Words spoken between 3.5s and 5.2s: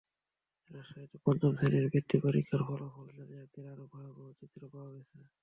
আরও ভয়াবহ চিত্র পাওয়া গেছে।